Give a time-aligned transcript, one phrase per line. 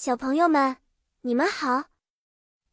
[0.00, 0.76] 小朋友们，
[1.22, 1.86] 你们好，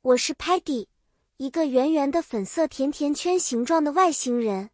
[0.02, 0.90] 我是 Patty，
[1.38, 4.70] 一个圆圆的粉色甜甜圈形状的外星人。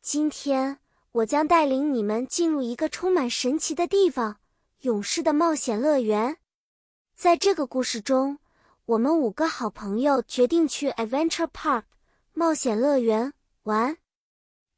[0.00, 0.78] 今天
[1.10, 4.38] 我将带领你们进入一个充满神奇的地方——
[4.82, 6.36] 勇士的冒险乐园。
[7.16, 8.38] 在这个故事中，
[8.84, 11.82] 我们五个好朋友决定去 Adventure Park
[12.32, 13.32] 冒险乐园
[13.64, 13.96] 玩。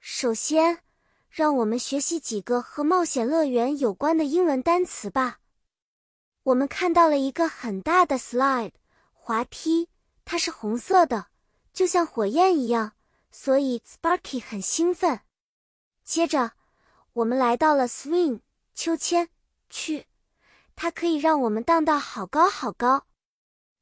[0.01, 0.79] 首先，
[1.29, 5.41] 让我们学习几个和冒险乐园有关的英文单词吧。
[6.49, 8.73] 我们看到了一个很大的 slide
[9.13, 9.91] 滑梯，
[10.25, 11.27] 它是红色的，
[11.75, 12.93] 就像火焰一样，
[13.31, 15.21] 所以 Sparky 很兴奋。
[16.05, 16.53] 接着，
[17.13, 18.41] 我们来到了 swing
[18.75, 19.29] 秋千，
[19.69, 20.07] 去，
[20.75, 23.05] 它可以让我们荡到好高好高。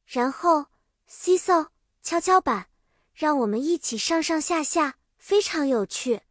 [0.05, 0.67] 然后
[1.07, 1.69] s e s a w
[2.03, 2.67] 跷跷板，
[3.15, 6.23] 让我们一起上上下下，非常有趣。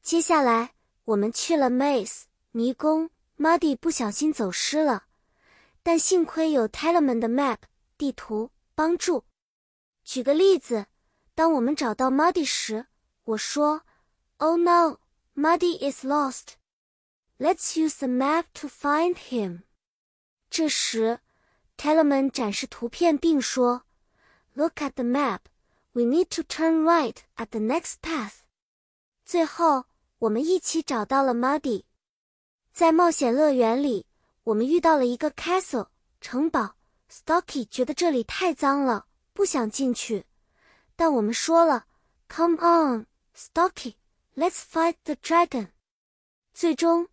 [0.00, 0.72] 接下来，
[1.04, 5.08] 我们去了 maze 迷宫，Muddy 不小心走失了。
[5.82, 7.58] 但幸亏有 Telemann 的 map
[7.96, 9.24] 地图帮助。
[10.04, 10.86] 举个例子，
[11.34, 12.86] 当我们找到 Muddy 时，
[13.24, 13.82] 我说
[14.38, 14.98] ：“Oh no,
[15.34, 16.54] Muddy is lost.
[17.38, 19.62] Let's use the map to find him.”
[20.50, 21.20] 这时
[21.76, 23.84] ，Telemann 展示图片并说
[24.52, 25.40] ：“Look at the map.
[25.92, 28.40] We need to turn right at the next path.”
[29.24, 29.86] 最后，
[30.18, 31.84] 我们一起找到了 Muddy。
[32.72, 34.06] 在冒险乐园里。
[34.44, 35.88] 我们遇到了一个 castle
[36.20, 36.76] 城堡
[37.10, 40.24] ，Stocky 觉得这里太脏了，不想进去。
[40.96, 41.86] 但我们说了
[42.28, 43.96] ，Come on, Stocky,
[44.34, 45.68] let's fight the dragon。
[46.54, 47.08] 最终，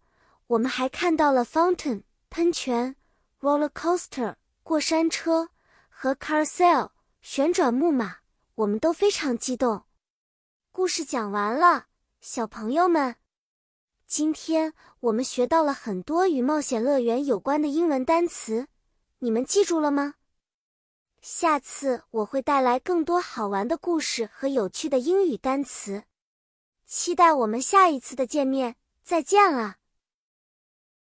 [0.47, 2.95] 我们还看到了 fountain 喷泉
[3.41, 5.49] ，roller coaster 过山车
[5.89, 6.89] 和 carousel
[7.21, 8.17] 旋转木马，
[8.55, 9.83] 我们都非常激动。
[10.71, 11.87] 故事讲完了，
[12.21, 13.15] 小朋友们。
[14.07, 18.69] 今天我们学到了很多与冒险乐园有关的英文单词，
[19.19, 20.13] 你们记住了吗？
[21.21, 26.05] 下次我会带来更多好玩的故事和有趣的英语单词，
[26.85, 29.75] 期待我们下一次的见面，再见了。